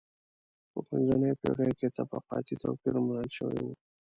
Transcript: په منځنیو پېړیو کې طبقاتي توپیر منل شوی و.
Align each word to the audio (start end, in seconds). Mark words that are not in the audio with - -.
په 0.71 0.79
منځنیو 0.89 1.39
پېړیو 1.41 1.77
کې 1.79 1.87
طبقاتي 1.97 2.55
توپیر 2.63 2.95
منل 3.05 3.27
شوی 3.37 3.59
و. 3.63 3.67